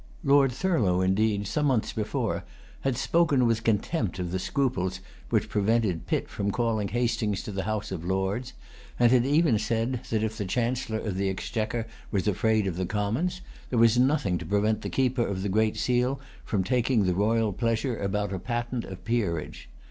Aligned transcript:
Lord 0.23 0.51
Thurlow, 0.51 1.01
indeed, 1.01 1.45
some 1.45 1.67
months 1.67 1.93
before, 1.93 2.43
had 2.79 2.97
spoken 2.97 3.45
with 3.45 3.63
contempt 3.63 4.17
of 4.17 4.31
the 4.31 4.39
scruples 4.39 4.99
which 5.29 5.47
prevented 5.47 6.07
Pitt 6.07 6.27
from 6.27 6.49
calling 6.49 6.87
Hastings 6.87 7.43
to 7.43 7.51
the 7.51 7.65
House 7.65 7.91
of 7.91 8.03
Lords; 8.03 8.53
and 8.99 9.11
had 9.11 9.27
even 9.27 9.59
said, 9.59 9.99
that 10.09 10.23
if 10.23 10.39
the 10.39 10.45
Chancellor 10.45 10.97
of 10.97 11.17
the 11.17 11.29
Exchequer 11.29 11.85
was 12.09 12.27
afraid 12.27 12.65
of 12.65 12.77
the 12.77 12.85
Commons, 12.87 13.41
there 13.69 13.77
was 13.77 13.99
nothing 13.99 14.39
to 14.39 14.45
prevent 14.47 14.81
the 14.81 14.89
Keeper 14.89 15.27
of 15.27 15.43
the 15.43 15.49
Great 15.49 15.77
Seal 15.77 16.19
from 16.43 16.63
taking 16.63 17.03
the 17.05 17.13
royal 17.13 17.53
pleasure 17.53 17.95
about 17.99 18.33
a 18.33 18.39
patent 18.39 18.85
of 18.85 19.05
peerage. 19.05 19.69